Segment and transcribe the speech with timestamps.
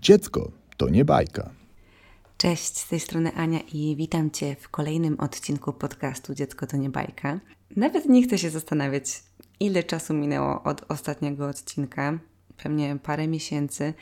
[0.00, 1.50] Dziecko to nie bajka.
[2.36, 6.90] Cześć, z tej strony Ania i witam Cię w kolejnym odcinku podcastu Dziecko to nie
[6.90, 7.40] bajka.
[7.76, 9.22] Nawet nie chcę się zastanawiać,
[9.60, 12.18] ile czasu minęło od ostatniego odcinka.
[12.62, 13.94] Pewnie parę miesięcy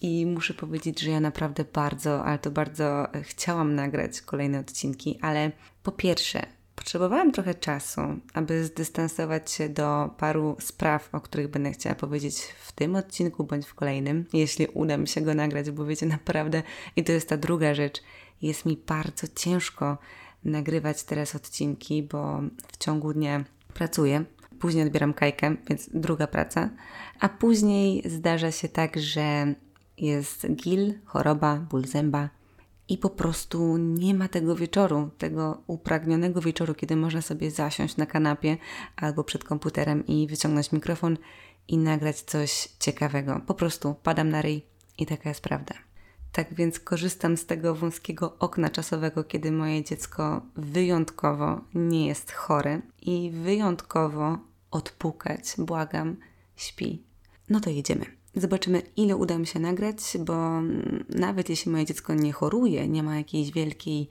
[0.00, 5.52] i muszę powiedzieć, że ja naprawdę bardzo, ale to bardzo chciałam nagrać kolejne odcinki, ale
[5.82, 6.46] po pierwsze,
[6.76, 8.00] Potrzebowałam trochę czasu,
[8.34, 13.66] aby zdystansować się do paru spraw, o których będę chciała powiedzieć w tym odcinku bądź
[13.66, 16.62] w kolejnym, jeśli uda mi się go nagrać, bo wiecie, naprawdę,
[16.96, 18.02] i to jest ta druga rzecz,
[18.42, 19.98] jest mi bardzo ciężko
[20.44, 22.40] nagrywać teraz odcinki, bo
[22.72, 24.24] w ciągu dnia pracuję,
[24.60, 26.70] później odbieram kajkę, więc druga praca,
[27.20, 29.54] a później zdarza się tak, że
[29.98, 32.28] jest gil, choroba, ból zęba,
[32.88, 38.06] i po prostu nie ma tego wieczoru, tego upragnionego wieczoru, kiedy można sobie zasiąść na
[38.06, 38.56] kanapie
[38.96, 41.18] albo przed komputerem i wyciągnąć mikrofon
[41.68, 43.40] i nagrać coś ciekawego.
[43.46, 44.62] Po prostu padam na ryj
[44.98, 45.74] i taka jest prawda.
[46.32, 52.80] Tak więc korzystam z tego wąskiego okna czasowego, kiedy moje dziecko wyjątkowo nie jest chore
[53.02, 54.38] i wyjątkowo
[54.70, 56.16] odpukać, błagam,
[56.56, 57.02] śpi.
[57.48, 58.06] No to jedziemy.
[58.36, 60.62] Zobaczymy, ile uda mi się nagrać, bo
[61.08, 64.08] nawet jeśli moje dziecko nie choruje, nie ma jakiejś wielkiej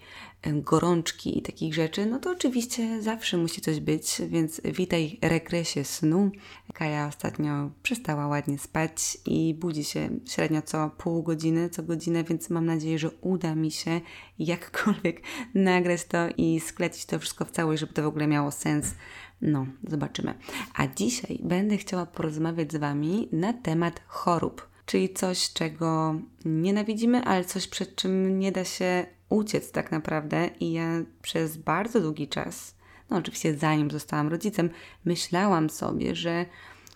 [0.53, 6.31] gorączki i takich rzeczy, no to oczywiście zawsze musi coś być, więc witaj regresie snu.
[6.73, 12.49] Kaja ostatnio przestała ładnie spać i budzi się średnio co pół godziny, co godzinę, więc
[12.49, 14.01] mam nadzieję, że uda mi się
[14.39, 15.21] jakkolwiek
[15.53, 18.95] nagrać to i sklecić to wszystko w całość, żeby to w ogóle miało sens
[19.41, 20.33] no, zobaczymy.
[20.73, 27.45] A dzisiaj będę chciała porozmawiać z Wami na temat chorób, czyli coś, czego nienawidzimy, ale
[27.45, 30.49] coś, przed czym nie da się uciec tak naprawdę.
[30.59, 30.89] I ja
[31.21, 32.75] przez bardzo długi czas,
[33.09, 34.69] no oczywiście zanim zostałam rodzicem,
[35.05, 36.45] myślałam sobie, że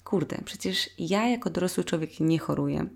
[0.03, 2.89] kurde, przecież ja jako dorosły człowiek nie choruję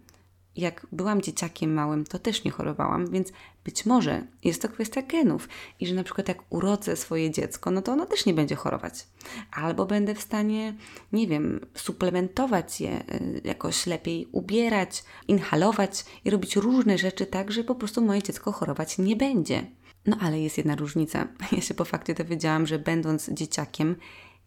[0.55, 3.31] jak byłam dzieciakiem małym, to też nie chorowałam, więc
[3.65, 5.49] być może jest to kwestia genów
[5.79, 9.07] i że na przykład jak urodzę swoje dziecko, no to ono też nie będzie chorować.
[9.51, 10.73] Albo będę w stanie,
[11.11, 17.63] nie wiem, suplementować je, y, jakoś lepiej ubierać, inhalować i robić różne rzeczy tak, że
[17.63, 19.65] po prostu moje dziecko chorować nie będzie.
[20.05, 21.27] No ale jest jedna różnica.
[21.51, 23.95] Ja się po fakcie dowiedziałam, że będąc dzieciakiem,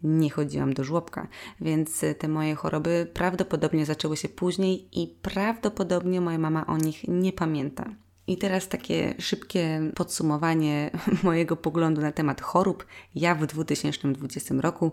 [0.03, 1.29] nie chodziłam do żłobka,
[1.61, 7.33] więc te moje choroby prawdopodobnie zaczęły się później i prawdopodobnie moja mama o nich nie
[7.33, 7.95] pamięta.
[8.29, 10.91] I teraz takie szybkie podsumowanie
[11.23, 12.87] mojego poglądu na temat chorób.
[13.15, 14.93] Ja w 2020 roku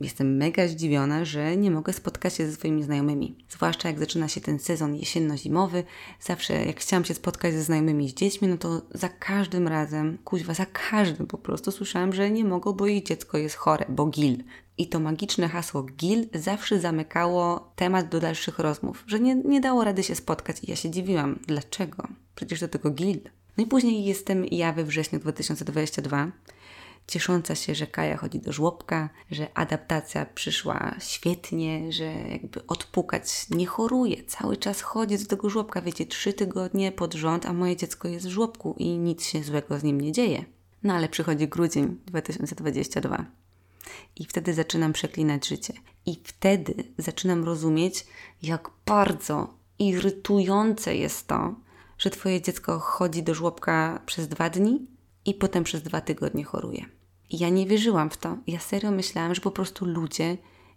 [0.00, 3.36] jestem mega zdziwiona, że nie mogę spotkać się ze swoimi znajomymi.
[3.48, 5.84] Zwłaszcza jak zaczyna się ten sezon jesienno-zimowy.
[6.20, 10.54] Zawsze jak chciałam się spotkać ze znajomymi z dziećmi, no to za każdym razem, kuźwa,
[10.54, 14.44] za każdym po prostu słyszałam, że nie mogą, bo ich dziecko jest chore, bo gil.
[14.78, 19.84] I to magiczne hasło GIL zawsze zamykało temat do dalszych rozmów, że nie, nie dało
[19.84, 21.38] rady się spotkać i ja się dziwiłam.
[21.46, 22.08] Dlaczego?
[22.34, 23.20] Przecież do tego GIL.
[23.56, 26.32] No i później jestem ja we wrześniu 2022
[27.10, 33.66] ciesząca się, że Kaja chodzi do żłobka, że adaptacja przyszła świetnie, że jakby odpukać nie
[33.66, 38.08] choruje, cały czas chodzi do tego żłobka, wiecie, trzy tygodnie pod rząd, a moje dziecko
[38.08, 40.44] jest w żłobku i nic się złego z nim nie dzieje.
[40.82, 43.24] No ale przychodzi grudzień 2022
[44.16, 45.74] i wtedy zaczynam przeklinać życie.
[46.06, 48.06] I wtedy zaczynam rozumieć,
[48.42, 51.54] jak bardzo irytujące jest to,
[51.98, 54.86] że Twoje dziecko chodzi do żłobka przez dwa dni
[55.24, 56.99] i potem przez dwa tygodnie choruje.
[57.30, 58.36] Ja nie wierzyłam w to.
[58.46, 60.36] Ja serio myślałam, że po prostu ludzie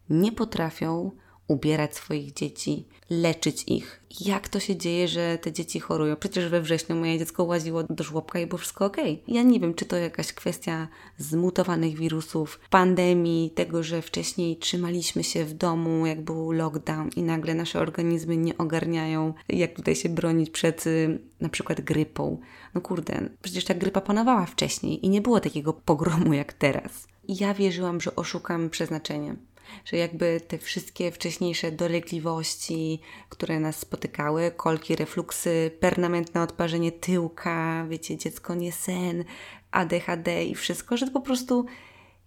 [0.10, 1.12] nie potrafią
[1.48, 4.04] ubierać swoich dzieci, leczyć ich.
[4.22, 6.16] Jak to się dzieje, że te dzieci chorują?
[6.16, 8.98] Przecież we wrześniu moje dziecko łaziło do żłobka i było wszystko ok.
[9.28, 10.88] Ja nie wiem, czy to jakaś kwestia
[11.18, 17.54] zmutowanych wirusów, pandemii, tego, że wcześniej trzymaliśmy się w domu, jak był lockdown i nagle
[17.54, 22.38] nasze organizmy nie ogarniają, jak tutaj się bronić przed y, na przykład grypą.
[22.74, 27.08] No kurde, przecież ta grypa panowała wcześniej i nie było takiego pogromu jak teraz.
[27.28, 29.36] Ja wierzyłam, że oszukam przeznaczenie
[29.86, 33.00] że jakby te wszystkie wcześniejsze dolegliwości,
[33.30, 39.24] które nas spotykały, kolki, refluksy, permanentne odparzenie tyłka, wiecie, dziecko nie sen,
[39.72, 41.66] ADHD i wszystko, że to po prostu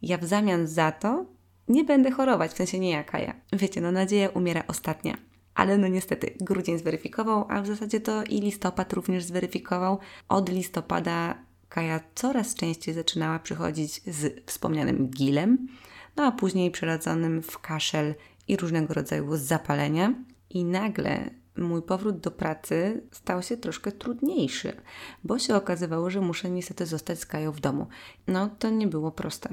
[0.03, 1.27] ja w zamian za to
[1.69, 3.35] nie będę chorować, w sensie nie jaka ja.
[3.53, 5.17] Wiecie, no nadzieja umiera ostatnia.
[5.55, 9.99] Ale no niestety, grudzień zweryfikował, a w zasadzie to i listopad również zweryfikował.
[10.29, 11.35] Od listopada
[11.69, 15.69] Kaja coraz częściej zaczynała przychodzić z wspomnianym gilem,
[16.17, 18.15] no a później przeradzonym w kaszel
[18.49, 20.15] i różnego rodzaju zapalenia.
[20.51, 24.77] I nagle mój powrót do pracy stał się troszkę trudniejszy,
[25.25, 27.87] bo się okazywało, że muszę niestety zostać z Kają w domu.
[28.27, 29.49] No to nie było proste.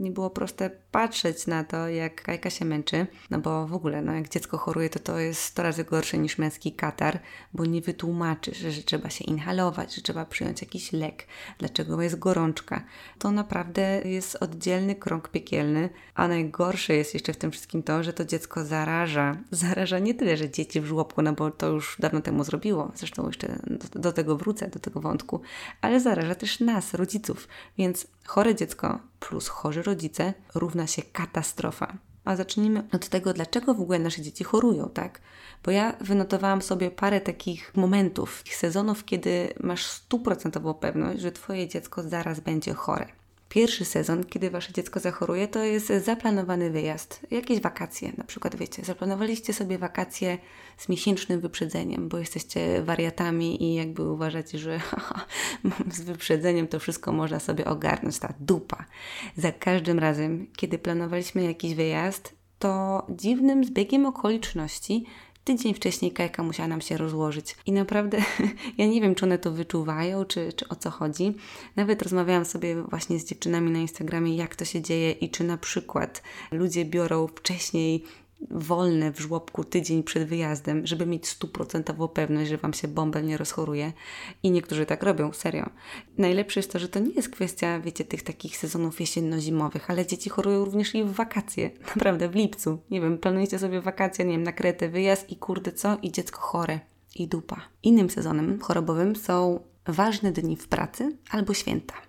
[0.00, 4.12] Nie było proste patrzeć na to, jak Kajka się męczy, no bo w ogóle, no
[4.12, 7.20] jak dziecko choruje, to to jest 100 razy gorsze niż męski katar,
[7.54, 11.26] bo nie wytłumaczysz, że, trzeba się inhalować, że trzeba przyjąć jakiś lek,
[11.58, 12.84] dlaczego jest gorączka.
[13.18, 18.12] To naprawdę jest oddzielny krąg piekielny, a najgorsze jest jeszcze w tym wszystkim to, że
[18.12, 19.36] to dziecko zaraża.
[19.50, 23.26] Zaraża nie tyle, że dzieci w żłobku, no bo to już dawno temu zrobiło, zresztą
[23.26, 25.40] jeszcze do, do tego wrócę, do tego wątku,
[25.80, 27.48] ale zaraża też nas, rodziców,
[27.78, 31.98] więc chore dziecko plus chorzy rodzice równa się katastrofa.
[32.24, 35.20] A zacznijmy od tego, dlaczego w ogóle nasze dzieci chorują, tak?
[35.64, 42.02] Bo ja wynotowałam sobie parę takich momentów, sezonów, kiedy masz stuprocentową pewność, że Twoje dziecko
[42.02, 43.17] zaraz będzie chore.
[43.48, 48.12] Pierwszy sezon, kiedy wasze dziecko zachoruje, to jest zaplanowany wyjazd, jakieś wakacje.
[48.16, 50.38] Na przykład, wiecie, zaplanowaliście sobie wakacje
[50.76, 54.80] z miesięcznym wyprzedzeniem, bo jesteście wariatami i jakby uważacie, że
[55.96, 58.84] z wyprzedzeniem to wszystko można sobie ogarnąć, ta dupa.
[59.36, 65.04] Za każdym razem, kiedy planowaliśmy jakiś wyjazd, to dziwnym zbiegiem okoliczności
[65.48, 67.56] tydzień wcześniej kajka musiała nam się rozłożyć.
[67.66, 68.18] I naprawdę
[68.78, 71.34] ja nie wiem, czy one to wyczuwają, czy, czy o co chodzi.
[71.76, 75.56] Nawet rozmawiałam sobie właśnie z dziewczynami na Instagramie, jak to się dzieje i czy na
[75.56, 76.22] przykład
[76.52, 78.04] ludzie biorą wcześniej
[78.50, 83.36] wolne w żłobku tydzień przed wyjazdem, żeby mieć stuprocentową pewność, że Wam się bąbel nie
[83.36, 83.92] rozchoruje.
[84.42, 85.70] I niektórzy tak robią, serio.
[86.18, 90.30] Najlepsze jest to, że to nie jest kwestia, wiecie, tych takich sezonów jesienno-zimowych, ale dzieci
[90.30, 91.70] chorują również i w wakacje.
[91.94, 92.78] Naprawdę, w lipcu.
[92.90, 95.98] Nie wiem, planujecie sobie wakacje, nie wiem, na Kretę wyjazd i kurde co?
[96.02, 96.80] I dziecko chore.
[97.14, 97.60] I dupa.
[97.82, 102.07] Innym sezonem chorobowym są ważne dni w pracy albo święta.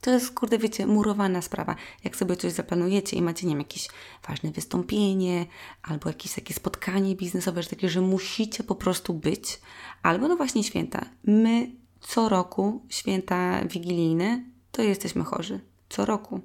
[0.00, 1.76] To jest, kurde, wiecie, murowana sprawa.
[2.04, 3.88] Jak sobie coś zaplanujecie i macie, nie wiem, jakieś
[4.28, 5.46] ważne wystąpienie
[5.82, 9.60] albo jakieś takie spotkanie biznesowe, że takie, że musicie po prostu być,
[10.02, 11.04] albo no właśnie święta.
[11.24, 11.70] My
[12.00, 15.60] co roku, święta wigilijne, to jesteśmy chorzy.
[15.88, 16.40] Co roku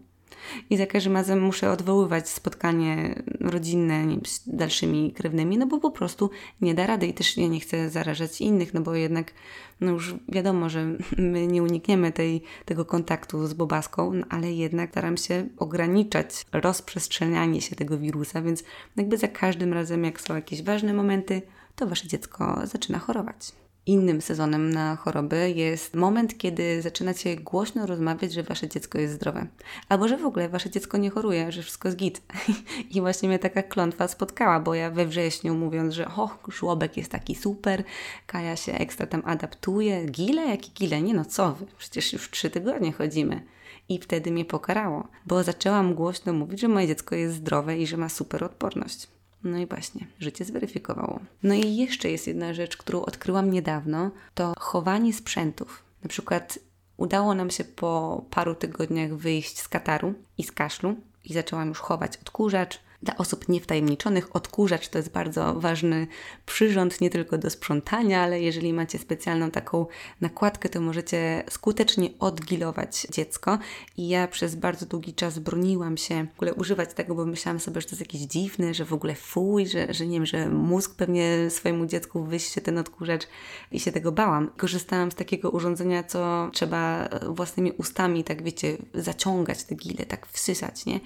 [0.70, 6.30] i za każdym razem muszę odwoływać spotkanie rodzinne z dalszymi krewnymi, no bo po prostu
[6.62, 9.34] nie da rady i też ja nie chcę zarażać innych, no bo jednak
[9.82, 10.86] no już wiadomo, że
[11.18, 17.62] my nie unikniemy tej, tego kontaktu z bobaską, no ale jednak staram się ograniczać rozprzestrzenianie
[17.62, 18.64] się tego wirusa, więc
[18.96, 21.42] jakby za każdym razem, jak są jakieś ważne momenty,
[21.76, 23.65] to wasze dziecko zaczyna chorować.
[23.88, 29.48] Innym sezonem na choroby jest moment, kiedy zaczynacie głośno rozmawiać, że wasze dziecko jest zdrowe.
[29.90, 32.22] Albo że w ogóle wasze dziecko nie choruje, że wszystko jest git.
[32.94, 37.12] I właśnie mnie taka klątwa spotkała, bo ja we wrześniu mówiąc, że o, żłobek jest
[37.12, 37.84] taki super,
[38.28, 40.06] Kaja się ekstra tam adaptuje.
[40.06, 40.42] Gile?
[40.42, 41.02] Jaki gile?
[41.02, 41.66] Nie no, co wy?
[41.78, 43.42] Przecież już trzy tygodnie chodzimy.
[43.90, 47.98] I wtedy mnie pokarało, bo zaczęłam głośno mówić, że moje dziecko jest zdrowe i że
[47.98, 49.15] ma super odporność.
[49.46, 51.20] No i właśnie, życie zweryfikowało.
[51.44, 55.84] No i jeszcze jest jedna rzecz, którą odkryłam niedawno, to chowanie sprzętów.
[56.04, 56.60] Na przykład
[56.98, 61.80] udało nam się po paru tygodniach wyjść z Kataru i z kaszlu i zaczęłam już
[61.80, 66.08] chować odkurzacz, dla osób niewtajemniczonych odkurzacz to jest bardzo ważny
[66.46, 69.86] przyrząd nie tylko do sprzątania, ale jeżeli macie specjalną taką
[70.22, 73.60] nakładkę, to możecie skutecznie odgilować dziecko.
[73.98, 77.82] I ja przez bardzo długi czas broniłam się w ogóle używać tego, bo myślałam sobie,
[77.82, 80.96] że to jest jakieś dziwne, że w ogóle fuj, że, że nie wiem, że mózg
[80.96, 83.28] pewnie swojemu dziecku wyście ten odkurzacz
[83.72, 84.52] i się tego bałam.
[84.58, 90.86] Korzystałam z takiego urządzenia, co trzeba własnymi ustami, tak wiecie, zaciągać te gile, tak wsysać,
[90.86, 91.00] nie?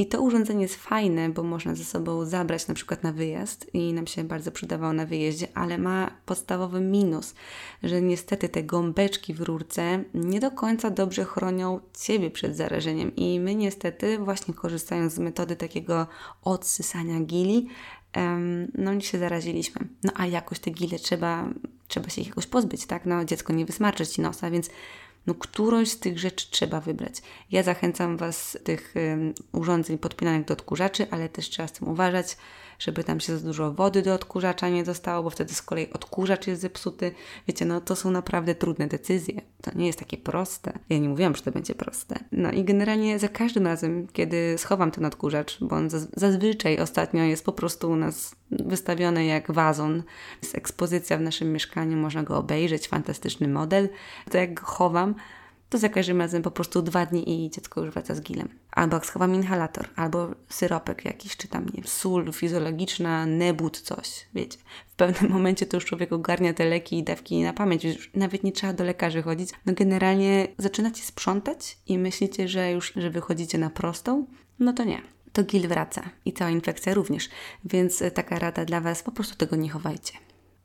[0.00, 3.92] I to urządzenie jest fajne, bo można ze sobą zabrać na przykład na wyjazd i
[3.92, 7.34] nam się bardzo przydawało na wyjeździe, ale ma podstawowy minus,
[7.82, 13.40] że niestety te gąbeczki w rurce nie do końca dobrze chronią Ciebie przed zarażeniem i
[13.40, 16.06] my niestety właśnie korzystając z metody takiego
[16.42, 17.68] odsysania gili,
[18.74, 19.88] no się zaraziliśmy.
[20.04, 21.48] No a jakoś te gile trzeba,
[21.88, 23.06] trzeba się ich jakoś pozbyć, tak?
[23.06, 24.70] No dziecko nie wysmarczy Ci nosa, więc
[25.28, 27.14] no którąś z tych rzeczy trzeba wybrać.
[27.50, 28.94] Ja zachęcam Was tych
[29.52, 32.36] urządzeń podpinanych do odkurzaczy, ale też trzeba z tym uważać,
[32.78, 36.46] żeby tam się za dużo wody do odkurzacza nie dostało, bo wtedy z kolei odkurzacz
[36.46, 37.12] jest zepsuty.
[37.48, 39.40] Wiecie, no to są naprawdę trudne decyzje.
[39.62, 40.72] To nie jest takie proste.
[40.88, 42.18] Ja nie mówiłam, że to będzie proste.
[42.32, 47.44] No i generalnie za każdym razem, kiedy schowam ten odkurzacz, bo on zazwyczaj ostatnio jest
[47.44, 50.02] po prostu u nas wystawiony jak wazon.
[50.42, 53.88] Jest ekspozycja w naszym mieszkaniu, można go obejrzeć, fantastyczny model.
[54.30, 55.14] To jak go chowam,
[55.68, 58.48] to za każdym razem po prostu dwa dni i dziecko już wraca z gilem.
[58.70, 64.58] Albo jak schowam inhalator, albo syropek jakiś, czy tam, nie sól fizjologiczna, nebut, coś, wiecie.
[64.88, 68.44] W pewnym momencie to już człowiek ogarnia te leki i dawki na pamięć, już nawet
[68.44, 69.50] nie trzeba do lekarzy chodzić.
[69.66, 74.26] No generalnie zaczynacie sprzątać i myślicie, że już, że wychodzicie na prostą,
[74.58, 75.02] no to nie.
[75.32, 77.28] To gil wraca i cała infekcja również,
[77.64, 80.12] więc taka rada dla Was, po prostu tego nie chowajcie.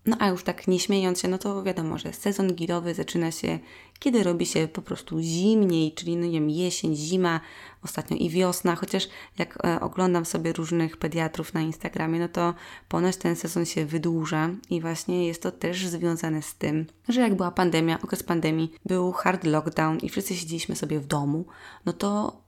[0.05, 3.59] No a już tak nie śmiejąc się, no to wiadomo, że sezon girowy zaczyna się,
[3.99, 7.39] kiedy robi się po prostu zimniej, czyli no nie wiem, jesień, zima,
[7.83, 9.07] ostatnio i wiosna, chociaż
[9.37, 12.53] jak e, oglądam sobie różnych pediatrów na Instagramie, no to
[12.89, 17.35] ponoć ten sezon się wydłuża i właśnie jest to też związane z tym, że jak
[17.35, 21.45] była pandemia, okres pandemii, był hard lockdown i wszyscy siedzieliśmy sobie w domu,
[21.85, 22.42] no to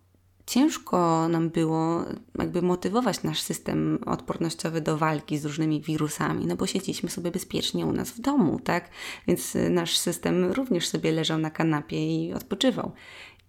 [0.47, 2.05] ciężko nam było
[2.39, 7.85] jakby motywować nasz system odpornościowy do walki z różnymi wirusami, no bo siedzieliśmy sobie bezpiecznie
[7.85, 8.89] u nas w domu, tak?
[9.27, 12.91] Więc nasz system również sobie leżał na kanapie i odpoczywał.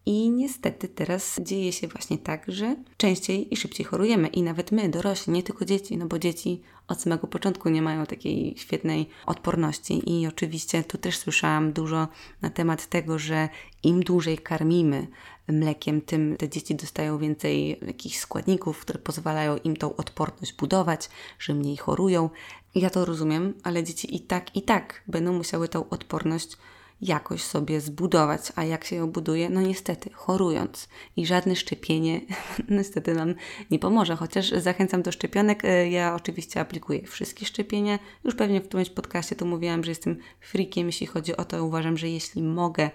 [0.09, 4.29] I niestety teraz dzieje się właśnie tak, że częściej i szybciej chorujemy.
[4.29, 8.07] I nawet my, dorośli, nie tylko dzieci, no bo dzieci od samego początku nie mają
[8.07, 10.13] takiej świetnej odporności.
[10.13, 12.09] I oczywiście tu też słyszałam dużo
[12.43, 13.49] na temat tego, że
[13.83, 15.07] im dłużej karmimy
[15.49, 21.55] mlekiem, tym te dzieci dostają więcej jakichś składników, które pozwalają im tą odporność budować, że
[21.55, 22.31] mniej chorują.
[22.75, 26.57] Ja to rozumiem, ale dzieci i tak, i tak będą musiały tą odporność
[27.01, 28.53] jakoś sobie zbudować.
[28.57, 29.51] A jak się ją buduje?
[29.51, 30.89] No niestety, chorując.
[31.17, 32.21] I żadne szczepienie
[32.69, 33.35] niestety nam
[33.71, 34.17] nie pomoże.
[34.17, 35.65] Chociaż zachęcam do szczepionek.
[35.65, 37.99] E, ja oczywiście aplikuję wszystkie szczepienia.
[38.25, 41.65] Już pewnie w którymś podcaście to mówiłam, że jestem freakiem, jeśli chodzi o to.
[41.65, 42.91] Uważam, że jeśli mogę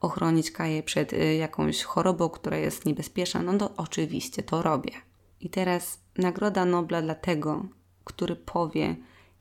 [0.00, 4.90] ochronić Kaję przed e, jakąś chorobą, która jest niebezpieczna, no to oczywiście to robię.
[5.40, 7.64] I teraz Nagroda Nobla dla tego,
[8.04, 8.96] który powie,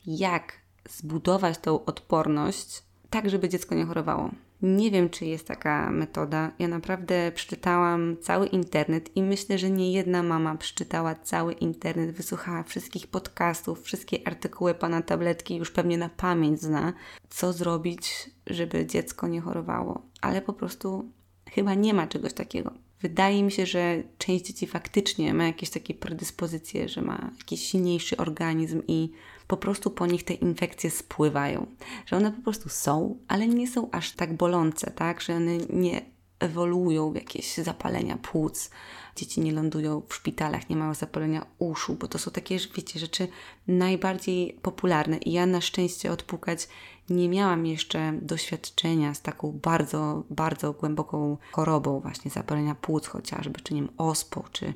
[0.06, 0.54] jak
[0.90, 4.30] zbudować tą odporność, tak, żeby dziecko nie chorowało.
[4.68, 6.52] Nie wiem, czy jest taka metoda.
[6.60, 12.64] Ja naprawdę przeczytałam cały internet i myślę, że nie jedna mama przeczytała cały internet, wysłuchała
[12.64, 16.94] wszystkich podcastów, wszystkie artykuły pana tabletki, już pewnie na pamięć zna,
[17.30, 20.02] co zrobić, żeby dziecko nie chorowało.
[20.22, 21.12] Ale po prostu
[21.52, 22.72] chyba nie ma czegoś takiego.
[23.06, 28.18] Wydaje mi się, że część dzieci faktycznie ma jakieś takie predyspozycje, że ma jakiś silniejszy
[28.18, 29.12] organizm i
[29.48, 31.68] po prostu po nich te infekcje spływają.
[32.06, 35.22] Że one po prostu są, ale nie są aż tak bolące, tak?
[35.22, 36.02] Że one nie
[36.40, 38.70] ewoluują w jakieś zapalenia płuc.
[39.16, 43.28] Dzieci nie lądują w szpitalach, nie mają zapalenia uszu, bo to są takie, wiecie, rzeczy
[43.68, 45.18] najbardziej popularne.
[45.18, 46.68] I ja na szczęście odpukać
[47.10, 53.74] nie miałam jeszcze doświadczenia z taką bardzo, bardzo głęboką chorobą, właśnie zapalenia płuc chociażby, czy
[53.74, 54.74] nie wiem, ospą, czy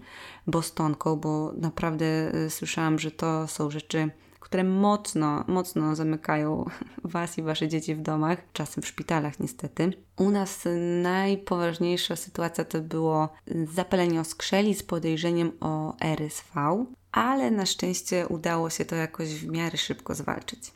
[0.48, 6.65] bostonką, bo naprawdę y, słyszałam, że to są rzeczy które mocno, mocno zamykają
[7.03, 9.93] Was i Wasze dzieci w domach, czasem w szpitalach niestety.
[10.17, 10.63] U nas
[11.03, 13.29] najpoważniejsza sytuacja to było
[13.74, 19.77] zapalenie oskrzeli z podejrzeniem o RSV, ale na szczęście udało się to jakoś w miarę
[19.77, 20.72] szybko zwalczyć.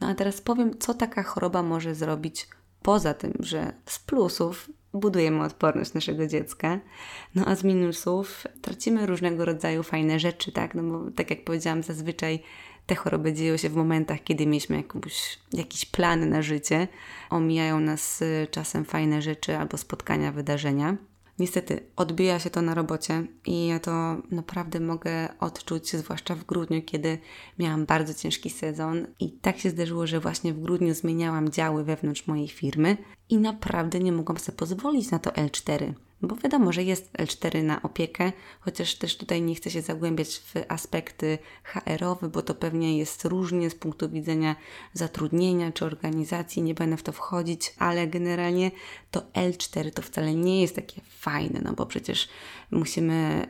[0.00, 2.48] No a teraz powiem, co taka choroba może zrobić
[2.82, 6.80] poza tym, że z plusów budujemy odporność naszego dziecka,
[7.34, 10.74] no a z minusów tracimy różnego rodzaju fajne rzeczy, tak?
[10.74, 12.42] No bo tak jak powiedziałam, zazwyczaj
[12.86, 16.88] te choroby dzieją się w momentach, kiedy mieliśmy jakąś, jakiś plan na życie.
[17.30, 20.96] Omijają nas y, czasem fajne rzeczy albo spotkania, wydarzenia.
[21.38, 26.82] Niestety odbija się to na robocie i ja to naprawdę mogę odczuć, zwłaszcza w grudniu,
[26.82, 27.18] kiedy
[27.58, 32.26] miałam bardzo ciężki sezon i tak się zdarzyło, że właśnie w grudniu zmieniałam działy wewnątrz
[32.26, 32.96] mojej firmy
[33.28, 35.92] i naprawdę nie mogłam sobie pozwolić na to L4.
[36.22, 40.54] Bo wiadomo, że jest L4 na opiekę, chociaż też tutaj nie chcę się zagłębiać w
[40.68, 44.56] aspekty HR-owe, bo to pewnie jest różnie z punktu widzenia
[44.92, 48.70] zatrudnienia czy organizacji, nie będę w to wchodzić, ale generalnie
[49.10, 52.28] to L4 to wcale nie jest takie fajne, no bo przecież
[52.70, 53.48] musimy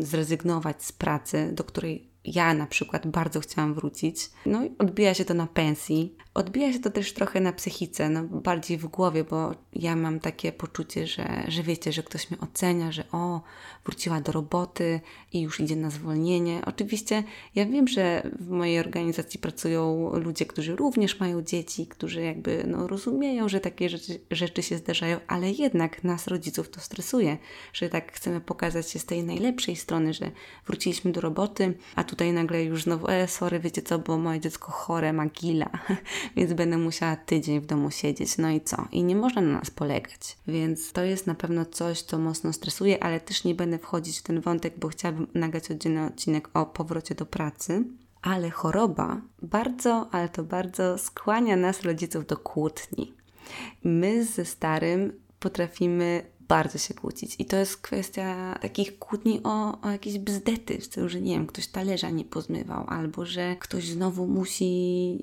[0.00, 4.30] zrezygnować z pracy, do której ja na przykład bardzo chciałam wrócić.
[4.46, 6.16] No i odbija się to na pensji.
[6.34, 10.52] Odbija się to też trochę na psychice, no bardziej w głowie, bo ja mam takie
[10.52, 13.40] poczucie, że, że wiecie, że ktoś mnie ocenia, że o,
[13.84, 15.00] wróciła do roboty
[15.32, 16.60] i już idzie na zwolnienie.
[16.66, 22.64] Oczywiście ja wiem, że w mojej organizacji pracują ludzie, którzy również mają dzieci, którzy jakby
[22.66, 27.38] no, rozumieją, że takie rzeczy, rzeczy się zdarzają, ale jednak nas rodziców to stresuje,
[27.72, 30.30] że tak chcemy pokazać się z tej najlepszej strony, że
[30.66, 34.72] wróciliśmy do roboty, a tutaj nagle już znowu, e, sorry, wiecie co, bo moje dziecko
[34.72, 35.70] chore, magila,
[36.36, 38.88] więc będę musiała tydzień w domu siedzieć, no i co?
[38.92, 40.38] I nie można na nas polegać.
[40.46, 44.22] Więc to jest na pewno coś, co mocno stresuje, ale też nie będę wchodzić w
[44.22, 47.84] ten wątek, bo chciałabym nagrać oddzielny odcinek o powrocie do pracy.
[48.22, 53.14] Ale choroba bardzo, ale to bardzo skłania nas, rodziców, do kłótni.
[53.84, 57.36] My ze starym potrafimy bardzo się kłócić.
[57.38, 61.46] I to jest kwestia takich kłótni o, o jakieś bzdety, w stylu, że nie wiem,
[61.46, 65.18] ktoś talerza nie pozmywał, albo że ktoś znowu musi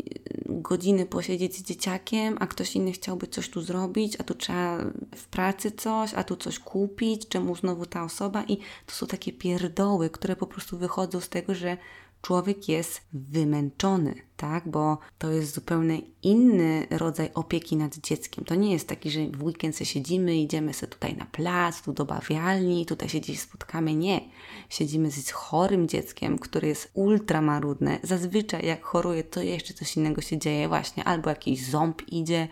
[0.46, 4.78] godziny posiedzieć z dzieciakiem, a ktoś inny chciałby coś tu zrobić, a tu trzeba
[5.16, 8.44] w pracy coś, a tu coś kupić, czemu znowu ta osoba.
[8.44, 11.78] I to są takie pierdoły, które po prostu wychodzą z tego, że
[12.26, 14.68] człowiek jest wymęczony, tak?
[14.68, 18.46] Bo to jest zupełnie inny rodzaj opieki nad dzieckiem.
[18.46, 22.06] To nie jest taki, że w weekend siedzimy, idziemy sobie tutaj na plac, tu do
[22.06, 23.96] bawialni, tutaj się gdzieś spotkamy.
[23.96, 24.22] Nie.
[24.70, 28.00] Siedzimy z chorym dzieckiem, które jest ultra marudne.
[28.04, 31.04] Zazwyczaj jak choruje, to jeszcze coś innego się dzieje właśnie.
[31.04, 32.48] Albo jakiś ząb idzie,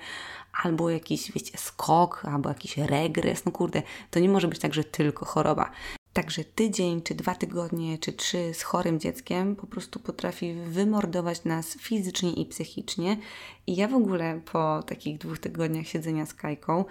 [0.64, 3.46] albo jakiś, wiecie, skok, albo jakiś regres.
[3.46, 5.72] No kurde, to nie może być tak, że tylko choroba.
[6.14, 11.78] Także tydzień, czy dwa tygodnie, czy trzy z chorym dzieckiem po prostu potrafi wymordować nas
[11.80, 13.18] fizycznie i psychicznie.
[13.68, 16.86] I ja w ogóle po takich dwóch tygodniach siedzenia z Kajką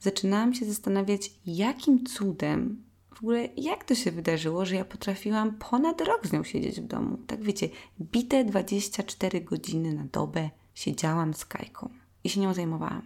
[0.00, 6.00] zaczynałam się zastanawiać, jakim cudem, w ogóle jak to się wydarzyło, że ja potrafiłam ponad
[6.00, 7.18] rok z nią siedzieć w domu.
[7.26, 7.68] Tak wiecie,
[8.00, 11.88] bite 24 godziny na dobę siedziałam z Kajką
[12.24, 13.02] i się nią zajmowałam.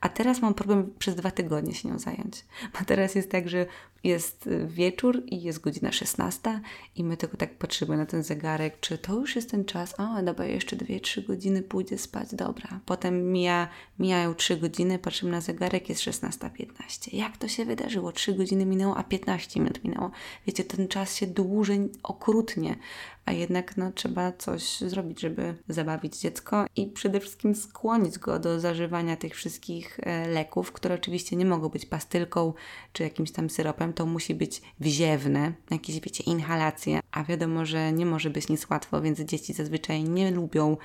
[0.00, 2.44] A teraz mam problem przez dwa tygodnie się nią zająć.
[2.72, 3.66] Bo teraz jest tak, że
[4.04, 6.60] jest y, wieczór i jest godzina 16
[6.96, 10.22] i my tylko tak patrzymy na ten zegarek, czy to już jest ten czas, o
[10.22, 12.80] dobra, jeszcze 2-3 godziny pójdę spać, dobra.
[12.86, 13.68] Potem mija,
[13.98, 17.14] mijają 3 godziny, patrzymy na zegarek, jest 16.15.
[17.14, 18.12] Jak to się wydarzyło?
[18.12, 20.10] 3 godziny minęło, a 15 minut minęło.
[20.46, 22.76] Wiecie, ten czas się dłużej okrutnie,
[23.24, 28.60] a jednak no, trzeba coś zrobić, żeby zabawić dziecko i przede wszystkim skłonić go do
[28.60, 32.54] zażywania tych wszystkich e, leków, które oczywiście nie mogą być pastylką
[32.92, 38.06] czy jakimś tam syropem, to musi być wziewne, jakieś, wiecie, inhalacje, a wiadomo, że nie
[38.06, 40.76] może być nic łatwo, więc dzieci zazwyczaj nie lubią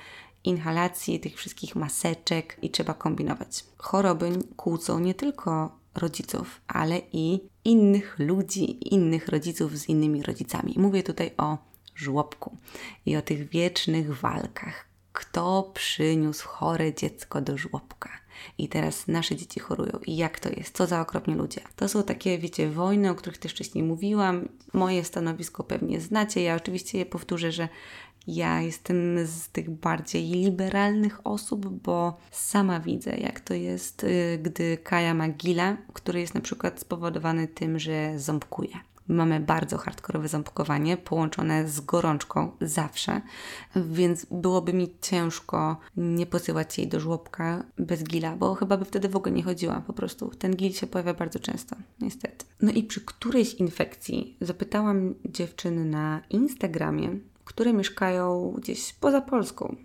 [0.44, 3.64] inhalacji, tych wszystkich maseczek i trzeba kombinować.
[3.76, 10.74] Choroby kłócą nie tylko rodziców, ale i innych ludzi, innych rodziców z innymi rodzicami.
[10.76, 11.58] Mówię tutaj o
[11.94, 12.56] żłobku
[13.06, 14.88] i o tych wiecznych walkach.
[15.12, 18.10] Kto przyniósł chore dziecko do żłobka?
[18.58, 21.60] I teraz nasze dzieci chorują i jak to jest, co za okropni ludzie.
[21.76, 24.48] To są takie, wiecie, wojny, o których też wcześniej mówiłam.
[24.72, 26.42] Moje stanowisko pewnie znacie.
[26.42, 27.68] Ja oczywiście je powtórzę, że
[28.26, 34.76] ja jestem z tych bardziej liberalnych osób, bo sama widzę, jak to jest, y, gdy
[34.76, 38.87] Kaja ma gila, który jest na przykład spowodowany tym, że ząbkuje.
[39.08, 43.20] Mamy bardzo hardkorowe ząbkowanie połączone z gorączką zawsze,
[43.76, 49.08] więc byłoby mi ciężko nie posyłać jej do żłobka bez gila, bo chyba by wtedy
[49.08, 50.30] w ogóle nie chodziła po prostu.
[50.38, 52.44] Ten gil się pojawia bardzo często, niestety.
[52.62, 59.76] No i przy którejś infekcji zapytałam dziewczyny na Instagramie, które mieszkają gdzieś poza Polską.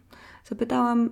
[0.46, 1.10] Zapytałam,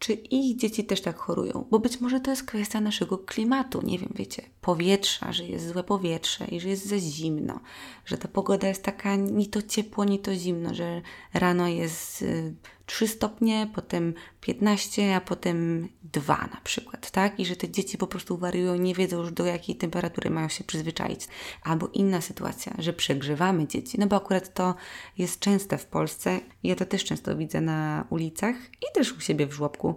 [0.00, 3.98] czy ich dzieci też tak chorują, bo być może to jest kwestia naszego klimatu, nie
[3.98, 7.60] wiem, wiecie, powietrza, że jest złe powietrze i że jest za zimno,
[8.04, 11.02] że ta pogoda jest taka ni to ciepło, ni to zimno, że
[11.34, 12.54] rano jest y,
[12.90, 17.40] 3 stopnie, potem 15, a potem 2 na przykład, tak?
[17.40, 20.64] I że te dzieci po prostu wariują, nie wiedzą już do jakiej temperatury mają się
[20.64, 21.28] przyzwyczaić.
[21.62, 24.74] Albo inna sytuacja, że przegrzewamy dzieci, no bo akurat to
[25.18, 26.40] jest częste w Polsce.
[26.62, 29.96] Ja to też często widzę na ulicach i też u siebie w żłobku,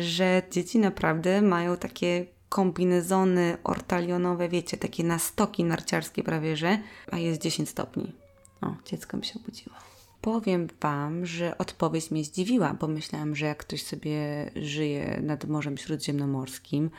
[0.00, 6.78] że dzieci naprawdę mają takie kombinezony ortalionowe, wiecie, takie nastoki narciarskie prawie, że,
[7.10, 8.12] a jest 10 stopni.
[8.60, 9.89] O, dziecko mi się obudziło.
[10.20, 15.78] Powiem Wam, że odpowiedź mnie zdziwiła, bo myślałam, że jak ktoś sobie żyje nad Morzem
[15.78, 16.90] Śródziemnomorskim,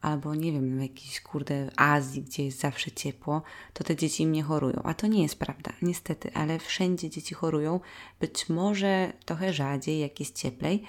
[0.00, 4.42] albo nie wiem, w jakiejś kurde Azji, gdzie jest zawsze ciepło, to te dzieci nie
[4.42, 4.82] chorują.
[4.84, 7.80] A to nie jest prawda, niestety, ale wszędzie dzieci chorują.
[8.20, 10.82] Być może trochę rzadziej, jak jest cieplej,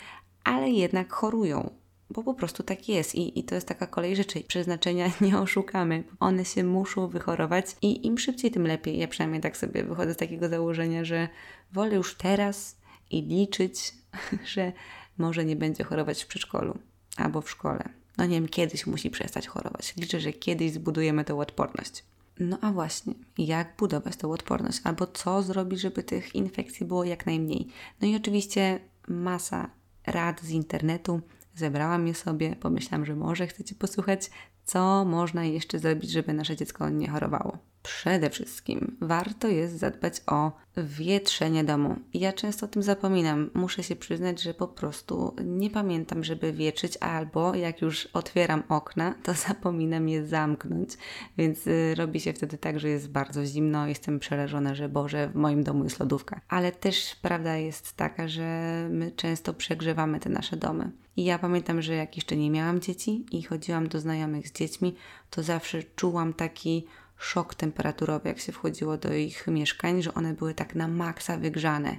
[0.44, 1.70] ale jednak chorują
[2.10, 4.42] bo po prostu tak jest I, i to jest taka kolej rzeczy.
[4.42, 6.04] Przeznaczenia nie oszukamy.
[6.20, 8.98] One się muszą wychorować i im szybciej, tym lepiej.
[8.98, 11.30] Ja przynajmniej tak sobie wychodzę z takiego założenia, że
[11.72, 12.76] wolę już teraz
[13.12, 13.94] i liczyć,
[14.54, 14.72] że
[15.18, 16.78] może nie będzie chorować w przedszkolu
[17.18, 17.90] albo w szkole.
[18.18, 19.94] No nie wiem, kiedyś musi przestać chorować.
[19.98, 22.04] Liczę, że kiedyś zbudujemy tę odporność.
[22.40, 24.80] No a właśnie, jak budować tę odporność?
[24.84, 27.68] Albo co zrobić, żeby tych infekcji było jak najmniej?
[28.02, 29.70] No i oczywiście masa
[30.06, 31.22] rad z internetu,
[31.58, 34.30] Zebrałam je sobie, pomyślałam, że może chcecie posłuchać,
[34.66, 37.58] co można jeszcze zrobić, żeby nasze dziecko nie chorowało.
[37.88, 41.96] Przede wszystkim warto jest zadbać o wietrzenie domu.
[42.14, 43.50] Ja często o tym zapominam.
[43.54, 49.16] Muszę się przyznać, że po prostu nie pamiętam, żeby wietrzyć, albo jak już otwieram okna,
[49.24, 50.90] to zapominam je zamknąć,
[51.38, 55.36] więc y, robi się wtedy tak, że jest bardzo zimno, jestem przerażona, że Boże, w
[55.36, 56.42] moim domu jest lodówka.
[56.50, 60.92] Ale też prawda jest taka, że my często przegrzewamy te nasze domy.
[61.18, 64.96] I ja pamiętam, że jak jeszcze nie miałam dzieci i chodziłam do znajomych z dziećmi,
[65.30, 66.86] to zawsze czułam taki
[67.18, 71.98] szok temperaturowy, jak się wchodziło do ich mieszkań, że one były tak na maksa wygrzane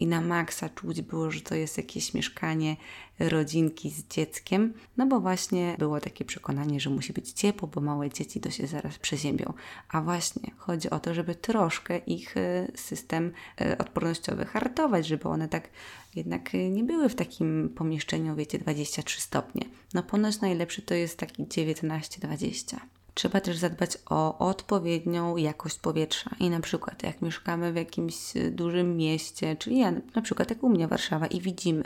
[0.00, 2.76] i na maksa czuć było, że to jest jakieś mieszkanie
[3.18, 8.10] rodzinki z dzieckiem, no bo właśnie było takie przekonanie, że musi być ciepło, bo małe
[8.10, 9.52] dzieci to się zaraz przeziębią.
[9.88, 15.48] A właśnie chodzi o to, żeby troszkę ich e, system e, odpornościowy hartować, żeby one
[15.48, 15.68] tak
[16.14, 19.62] jednak e, nie były w takim pomieszczeniu, wiecie, 23 stopnie.
[19.94, 22.76] No ponoć najlepszy to jest taki 19-20.
[23.20, 26.30] Trzeba też zadbać o odpowiednią jakość powietrza.
[26.38, 30.62] I na przykład, jak mieszkamy w jakimś y, dużym mieście, czyli ja, na przykład jak
[30.62, 31.84] u mnie Warszawa, i widzimy,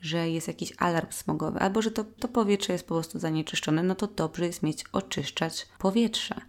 [0.00, 3.94] że jest jakiś alarm smogowy, albo że to, to powietrze jest po prostu zanieczyszczone, no
[3.94, 6.40] to dobrze jest mieć oczyszczacz powietrza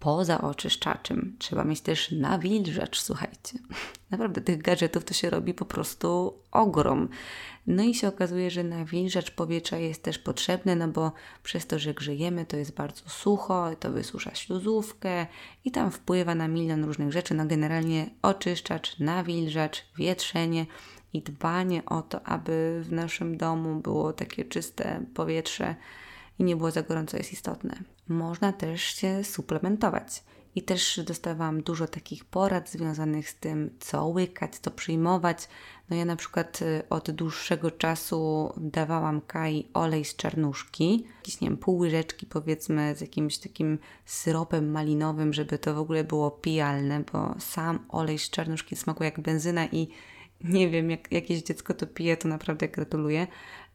[0.00, 3.58] poza oczyszczaczem trzeba mieć też nawilżacz, słuchajcie.
[4.10, 7.08] Naprawdę tych gadżetów to się robi po prostu ogrom.
[7.66, 11.94] No i się okazuje, że nawilżacz powietrza jest też potrzebny, no bo przez to, że
[11.94, 15.26] grzejemy, to jest bardzo sucho, to wysusza śluzówkę
[15.64, 17.34] i tam wpływa na milion różnych rzeczy.
[17.34, 20.66] No generalnie oczyszczacz, nawilżacz, wietrzenie
[21.12, 25.74] i dbanie o to, aby w naszym domu było takie czyste powietrze
[26.40, 27.82] i nie było za gorąco jest istotne.
[28.08, 30.24] Można też się suplementować.
[30.54, 35.48] I też dostawałam dużo takich porad związanych z tym, co łykać, co przyjmować.
[35.90, 41.48] No ja na przykład y, od dłuższego czasu dawałam Kai olej z czarnuszki, jakieś, nie
[41.48, 47.04] wiem, pół łyżeczki powiedzmy z jakimś takim syropem malinowym, żeby to w ogóle było pijalne,
[47.12, 49.88] bo sam olej z czarnuszki smakuje jak benzyna i
[50.44, 53.26] nie wiem, jak jakieś dziecko to pije, to naprawdę gratuluję,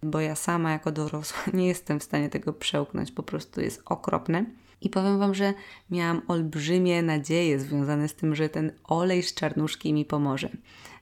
[0.04, 4.46] bo ja sama jako dorosła nie jestem w stanie tego przełknąć, po prostu jest okropne.
[4.82, 5.54] I powiem Wam, że
[5.90, 10.50] miałam olbrzymie nadzieje związane z tym, że ten olej z czarnuszki mi pomoże,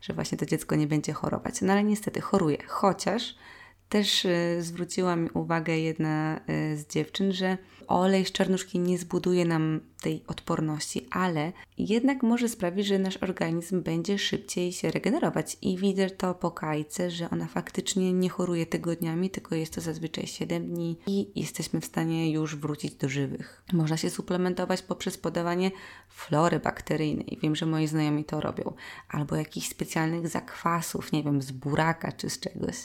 [0.01, 1.61] że właśnie to dziecko nie będzie chorować.
[1.61, 3.35] No ale niestety choruje, chociaż
[3.93, 9.45] też y, zwróciła mi uwagę jedna y, z dziewczyn, że olej z czarnuszki nie zbuduje
[9.45, 15.57] nam tej odporności, ale jednak może sprawić, że nasz organizm będzie szybciej się regenerować.
[15.61, 20.27] I widzę to po kajce, że ona faktycznie nie choruje tygodniami, tylko jest to zazwyczaj
[20.27, 23.63] 7 dni i jesteśmy w stanie już wrócić do żywych.
[23.73, 25.71] Można się suplementować poprzez podawanie
[26.09, 27.39] flory bakteryjnej.
[27.41, 28.73] Wiem, że moi znajomi to robią.
[29.09, 32.75] Albo jakichś specjalnych zakwasów, nie wiem, z buraka czy z czegoś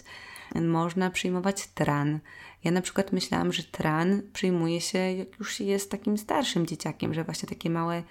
[0.55, 2.19] można przyjmować tran.
[2.65, 7.25] Ja na przykład myślałam, że tran przyjmuje się jak już jest takim starszym dzieciakiem, że
[7.25, 8.03] właśnie takie małe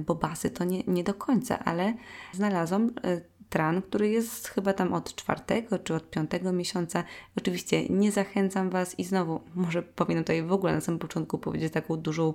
[0.00, 1.94] bobasy to nie, nie do końca, ale
[2.32, 7.04] znalazłam e, tran, który jest chyba tam od czwartego czy od piątego miesiąca.
[7.36, 11.72] Oczywiście nie zachęcam Was i znowu, może powinnam tutaj w ogóle na samym początku powiedzieć
[11.72, 12.34] taką dużą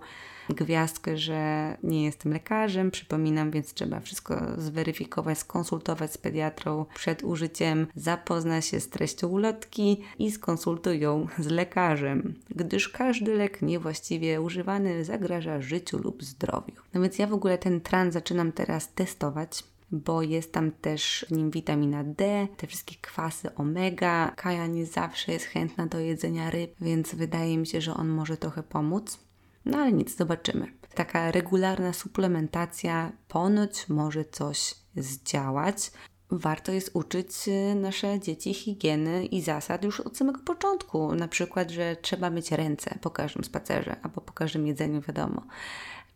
[0.49, 7.87] gwiazdkę, że nie jestem lekarzem, przypominam, więc trzeba wszystko zweryfikować, skonsultować z pediatrą przed użyciem,
[7.95, 15.05] zapoznać się z treścią ulotki i skonsultuj ją z lekarzem, gdyż każdy lek niewłaściwie używany
[15.05, 16.75] zagraża życiu lub zdrowiu.
[16.93, 21.31] No więc ja w ogóle ten tran zaczynam teraz testować bo jest tam też w
[21.31, 24.33] nim witamina D, te wszystkie kwasy omega.
[24.35, 28.37] Kaja nie zawsze jest chętna do jedzenia ryb, więc wydaje mi się, że on może
[28.37, 29.19] trochę pomóc.
[29.65, 30.67] No ale nic, zobaczymy.
[30.95, 35.91] Taka regularna suplementacja ponoć może coś zdziałać.
[36.31, 41.15] Warto jest uczyć y, nasze dzieci higieny i zasad już od samego początku.
[41.15, 45.41] Na przykład, że trzeba myć ręce po każdym spacerze albo po każdym jedzeniu, wiadomo,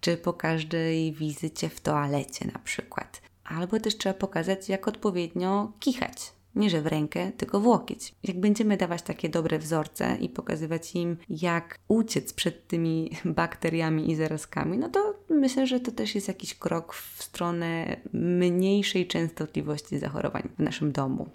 [0.01, 3.21] czy po każdej wizycie w toalecie na przykład.
[3.43, 6.33] Albo też trzeba pokazać, jak odpowiednio kichać.
[6.55, 8.15] Nie, że w rękę, tylko w łokieć.
[8.23, 14.15] Jak będziemy dawać takie dobre wzorce i pokazywać im, jak uciec przed tymi bakteriami i
[14.15, 20.49] zarazkami, no to myślę, że to też jest jakiś krok w stronę mniejszej częstotliwości zachorowań
[20.57, 21.29] w naszym domu.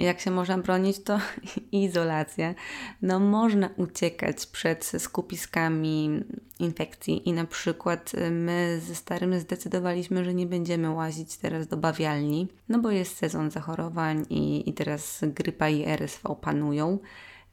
[0.00, 1.18] Jak się można bronić, to
[1.72, 2.54] izolacja.
[3.02, 6.24] No, można uciekać przed skupiskami
[6.58, 11.76] infekcji i na przykład y, my ze starym zdecydowaliśmy, że nie będziemy łazić teraz do
[11.76, 16.98] bawialni, no bo jest sezon zachorowań i, i teraz grypa i RSV panują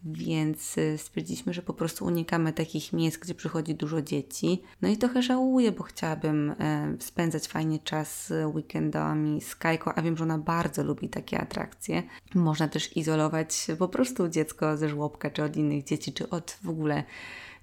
[0.04, 4.64] więc y, stwierdziliśmy, że po prostu unikamy takich miejsc, gdzie przychodzi dużo dzieci.
[4.82, 10.18] No i trochę żałuję, bo chciałabym e, spędzać fajnie czas weekendami z Kajką, a wiem,
[10.18, 12.04] że ona bardzo lubi takie atrakcje.
[12.36, 16.70] Można też izolować po prostu dziecko ze żłobka, czy od innych dzieci, czy od w
[16.70, 17.04] ogóle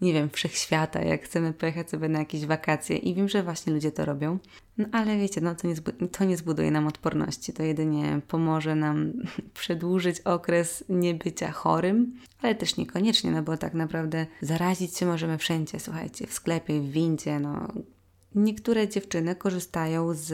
[0.00, 3.92] nie wiem, wszechświata, jak chcemy pojechać sobie na jakieś wakacje i wiem, że właśnie ludzie
[3.92, 4.38] to robią.
[4.78, 5.74] No ale wiecie, no to nie,
[6.08, 9.12] to nie zbuduje nam odporności, to jedynie pomoże nam
[9.54, 15.80] przedłużyć okres niebycia chorym, ale też niekoniecznie, no bo tak naprawdę zarazić się możemy wszędzie,
[15.80, 17.68] słuchajcie, w sklepie, w windzie, no
[18.34, 20.32] Niektóre dziewczyny korzystają z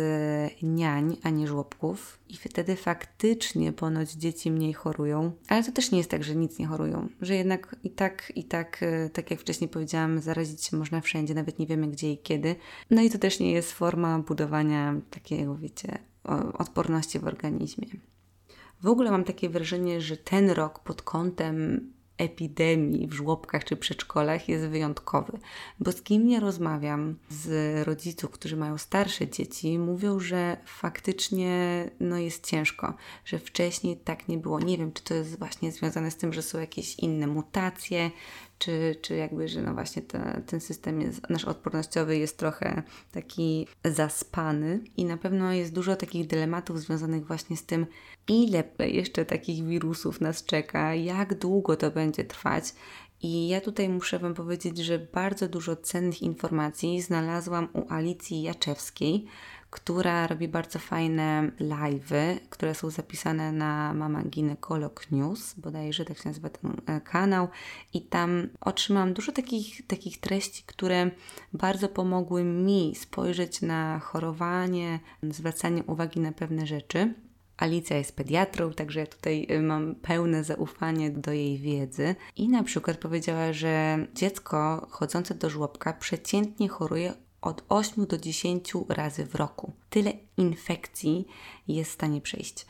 [0.62, 5.32] niań, a nie żłobków i wtedy faktycznie ponoć dzieci mniej chorują.
[5.48, 8.44] Ale to też nie jest tak, że nic nie chorują, że jednak i tak, i
[8.44, 12.18] tak, e, tak jak wcześniej powiedziałam, zarazić się można wszędzie, nawet nie wiemy gdzie i
[12.18, 12.56] kiedy.
[12.90, 15.98] No i to też nie jest forma budowania takiego, wiecie,
[16.58, 17.86] odporności w organizmie.
[18.82, 24.48] W ogóle mam takie wrażenie, że ten rok pod kątem epidemii w żłobkach czy przedszkolach
[24.48, 25.38] jest wyjątkowy,
[25.80, 32.18] bo z kim nie rozmawiam, z rodziców, którzy mają starsze dzieci, mówią, że faktycznie no,
[32.18, 34.60] jest ciężko, że wcześniej tak nie było.
[34.60, 38.10] Nie wiem, czy to jest właśnie związane z tym, że są jakieś inne mutacje,
[38.60, 43.66] czy, czy jakby, że no właśnie te, ten system jest, nasz odpornościowy jest trochę taki
[43.84, 47.86] zaspany i na pewno jest dużo takich dylematów związanych właśnie z tym,
[48.28, 52.74] ile jeszcze takich wirusów nas czeka, jak długo to będzie trwać.
[53.22, 59.26] I ja tutaj muszę Wam powiedzieć, że bardzo dużo cennych informacji znalazłam u Alicji Jaczewskiej,
[59.70, 66.28] która robi bardzo fajne live'y, które są zapisane na Mama Ginekolog News, bodajże tak się
[66.28, 67.48] nazywa ten e, kanał
[67.94, 71.10] i tam otrzymałam dużo takich, takich treści, które
[71.52, 77.14] bardzo pomogły mi spojrzeć na chorowanie, zwracanie uwagi na pewne rzeczy.
[77.56, 82.14] Alicja jest pediatrą, także ja tutaj e, mam pełne zaufanie do jej wiedzy.
[82.36, 88.72] I na przykład powiedziała, że dziecko chodzące do żłobka przeciętnie choruje od 8 do 10
[88.88, 89.72] razy w roku.
[89.90, 91.26] Tyle infekcji
[91.68, 92.66] jest w stanie przejść.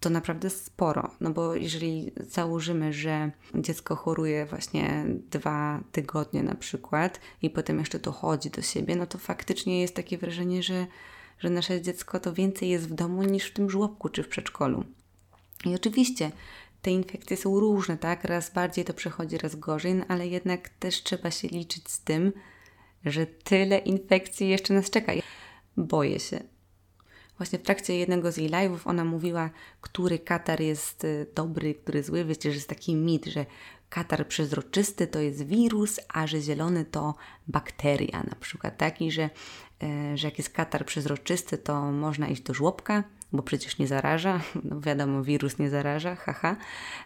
[0.00, 7.20] To naprawdę sporo, no bo jeżeli założymy, że dziecko choruje właśnie dwa tygodnie na przykład
[7.42, 10.86] i potem jeszcze to chodzi do siebie, no to faktycznie jest takie wrażenie, że,
[11.38, 14.84] że nasze dziecko to więcej jest w domu niż w tym żłobku czy w przedszkolu.
[15.64, 16.32] I oczywiście
[16.82, 18.24] te infekcje są różne, tak?
[18.24, 22.32] Raz bardziej to przechodzi, raz gorzej, no ale jednak też trzeba się liczyć z tym,
[23.04, 25.12] że tyle infekcji jeszcze nas czeka.
[25.76, 26.40] Boję się.
[27.36, 32.02] Właśnie w trakcie jednego z jej live'ów ona mówiła, który katar jest y, dobry, który
[32.02, 32.24] zły.
[32.24, 33.46] Wiecie, że jest taki mit, że
[33.88, 37.14] katar przezroczysty to jest wirus, a że zielony to
[37.48, 38.76] bakteria na przykład.
[38.76, 39.30] Taki, że,
[39.82, 44.40] e, że jak jest katar przezroczysty, to można iść do żłobka, bo przecież nie zaraża.
[44.64, 46.56] No wiadomo, wirus nie zaraża, haha.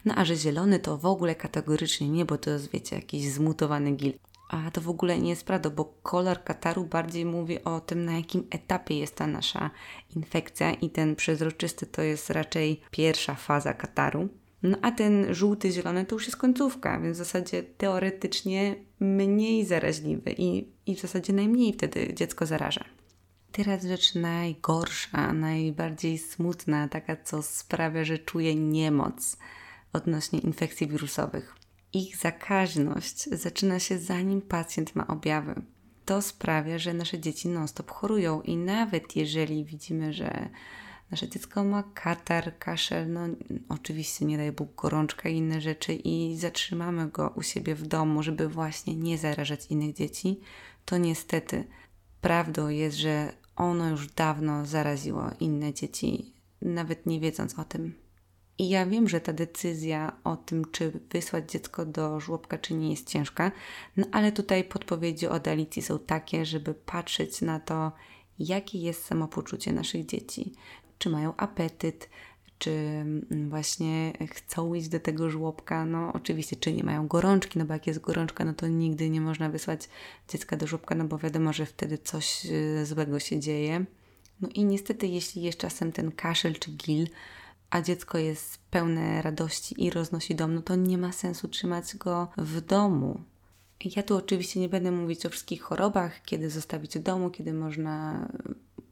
[0.05, 3.93] No a że zielony to w ogóle kategorycznie nie, bo to jest, wiecie, jakiś zmutowany
[3.93, 4.13] gil.
[4.49, 8.13] A to w ogóle nie jest prawda, bo kolor kataru bardziej mówi o tym, na
[8.13, 9.71] jakim etapie jest ta nasza
[10.17, 14.29] infekcja, i ten przezroczysty to jest raczej pierwsza faza kataru.
[14.63, 20.35] No a ten żółty, zielony to już jest końcówka, więc w zasadzie teoretycznie mniej zaraźliwy
[20.39, 22.85] i, i w zasadzie najmniej wtedy dziecko zaraża.
[23.53, 29.37] Teraz rzecz najgorsza, najbardziej smutna, taka co sprawia, że czuję niemoc
[29.93, 31.55] odnośnie infekcji wirusowych
[31.97, 35.63] ich zakaźność zaczyna się zanim pacjent ma objawy.
[36.05, 40.49] To sprawia, że nasze dzieci non-stop chorują i nawet jeżeli widzimy, że
[41.11, 43.21] nasze dziecko ma katar, kaszel, no
[43.69, 48.23] oczywiście nie daj Bóg gorączka i inne rzeczy i zatrzymamy go u siebie w domu,
[48.23, 50.41] żeby właśnie nie zarażać innych dzieci,
[50.85, 51.65] to niestety
[52.21, 56.33] prawdą jest, że ono już dawno zaraziło inne dzieci,
[56.63, 58.06] nawet nie wiedząc o tym.
[58.59, 62.91] I ja wiem, że ta decyzja o tym, czy wysłać dziecko do żłobka, czy nie
[62.91, 63.53] jest ciężka,
[63.97, 67.93] no ale tutaj podpowiedzi od Alicji są takie, żeby patrzeć na to,
[68.39, 70.53] jakie jest samopoczucie naszych dzieci.
[70.99, 72.09] Czy mają apetyt,
[72.59, 75.85] czy mm, właśnie chcą iść do tego żłobka.
[75.85, 79.21] No oczywiście, czy nie mają gorączki, no bo jak jest gorączka, no to nigdy nie
[79.21, 79.89] można wysłać
[80.29, 83.85] dziecka do żłobka, no bo wiadomo, że wtedy coś y, złego się dzieje.
[84.41, 87.09] No i niestety, jeśli jest czasem ten kaszel czy gil,
[87.71, 92.29] a dziecko jest pełne radości i roznosi dom, no to nie ma sensu trzymać go
[92.37, 93.21] w domu.
[93.97, 98.29] Ja tu oczywiście nie będę mówić o wszystkich chorobach, kiedy zostawić w domu, kiedy można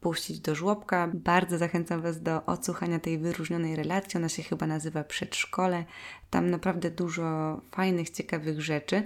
[0.00, 1.10] puścić do żłobka.
[1.14, 4.18] Bardzo zachęcam Was do odsłuchania tej wyróżnionej relacji.
[4.18, 5.84] Ona się chyba nazywa Przedszkole.
[6.30, 9.02] Tam naprawdę dużo fajnych, ciekawych rzeczy.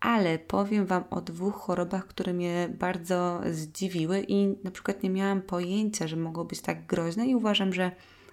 [0.00, 5.42] Ale powiem Wam o dwóch chorobach, które mnie bardzo zdziwiły i na przykład nie miałam
[5.42, 7.90] pojęcia, że mogą być tak groźne i uważam, że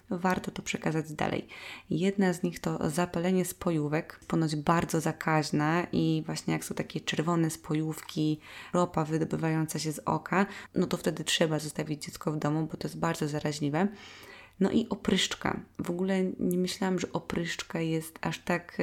[0.10, 1.48] warto to przekazać dalej.
[1.89, 7.50] Jedna z nich to zapalenie spojówek, ponoć bardzo zakaźna i właśnie jak są takie czerwone
[7.50, 8.39] spojówki,
[8.74, 12.88] ropa wydobywająca się z oka, no to wtedy trzeba zostawić dziecko w domu, bo to
[12.88, 13.88] jest bardzo zaraźliwe.
[14.60, 15.60] No i opryszczka.
[15.80, 18.78] W ogóle nie myślałam, że opryszczka jest aż tak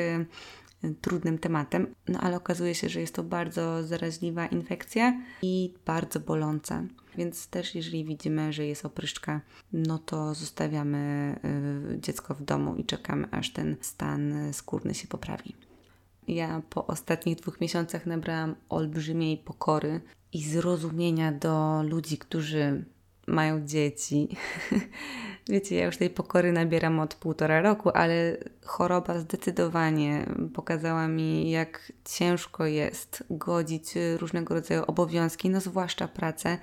[1.01, 6.83] trudnym tematem, no ale okazuje się, że jest to bardzo zaraźliwa infekcja i bardzo boląca.
[7.17, 9.41] Więc też jeżeli widzimy, że jest opryszczka,
[9.73, 11.35] no to zostawiamy
[11.95, 15.57] y, dziecko w domu i czekamy, aż ten stan skórny się poprawi.
[16.29, 20.01] Ja po ostatnich dwóch miesiącach nabrałam olbrzymiej pokory
[20.33, 22.85] i zrozumienia do ludzi, którzy
[23.31, 24.29] mają dzieci.
[25.49, 31.93] Wiecie, ja już tej pokory nabieram od półtora roku, ale choroba zdecydowanie pokazała mi, jak
[32.05, 36.59] ciężko jest godzić różnego rodzaju obowiązki, no zwłaszcza pracę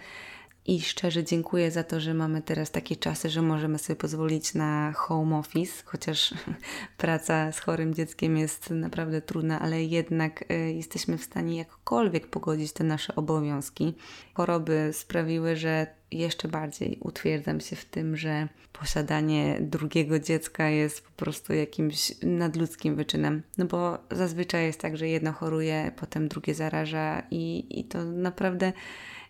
[0.67, 4.91] i szczerze dziękuję za to, że mamy teraz takie czasy, że możemy sobie pozwolić na
[4.91, 6.34] home office, chociaż
[6.97, 12.71] praca z chorym dzieckiem jest naprawdę trudna, ale jednak y, jesteśmy w stanie jakkolwiek pogodzić
[12.71, 13.93] te nasze obowiązki.
[14.34, 21.12] Choroby sprawiły, że jeszcze bardziej utwierdzam się w tym, że posiadanie drugiego dziecka jest po
[21.12, 23.43] prostu jakimś nadludzkim wyczynem.
[23.58, 28.73] No bo zazwyczaj jest tak, że jedno choruje, potem drugie zaraża i, i to naprawdę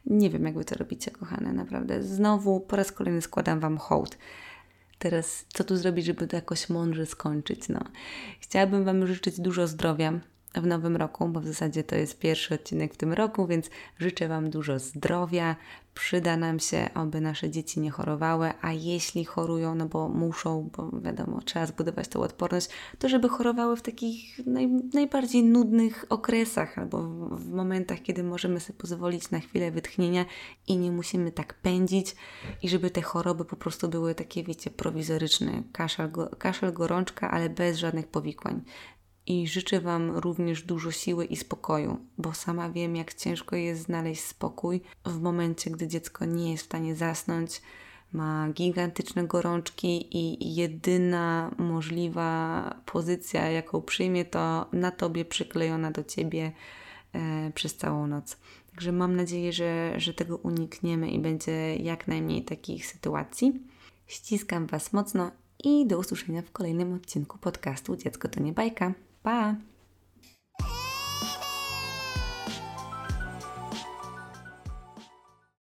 [0.08, 2.04] nie wiem, jak wy to robicie, kochane, naprawdę.
[2.04, 4.18] Znowu po raz kolejny składam Wam hołd.
[5.00, 7.70] Teraz, co tu zrobić, żeby to jakoś mądrze skończyć?
[7.70, 7.80] No,
[8.40, 10.20] chciałabym Wam życzyć dużo zdrowia,
[10.62, 14.28] w nowym roku, bo w zasadzie to jest pierwszy odcinek w tym roku, więc życzę
[14.28, 15.56] Wam dużo zdrowia.
[15.98, 20.92] Przyda nam się, aby nasze dzieci nie chorowały, a jeśli chorują, no bo muszą, bo
[21.02, 27.04] wiadomo, trzeba zbudować tą odporność, to żeby chorowały w takich naj, najbardziej nudnych okresach albo
[27.04, 30.26] w, w momentach, kiedy możemy sobie pozwolić na chwilę wytchnienia
[30.68, 32.16] i nie musimy tak pędzić
[32.64, 35.64] i żeby te choroby po prostu były takie, wiecie, prowizoryczne.
[35.72, 38.62] Kaszel, go, kaszel gorączka, ale bez żadnych powikłań
[39.28, 44.24] i życzę Wam również dużo siły i spokoju, bo sama wiem, jak ciężko jest znaleźć
[44.24, 47.62] spokój w momencie, gdy dziecko nie jest w stanie zasnąć,
[48.14, 56.52] ma gigantyczne gorączki i jedyna możliwa pozycja, jaką przyjmie, to na Tobie przyklejona do Ciebie
[57.14, 58.38] e, przez całą noc.
[58.72, 63.64] Także mam nadzieję, że, że tego unikniemy i będzie jak najmniej takich sytuacji.
[64.08, 65.32] Ściskam Was mocno
[65.64, 68.94] i do usłyszenia w kolejnym odcinku podcastu Dziecko to nie bajka.
[69.28, 69.58] Bye.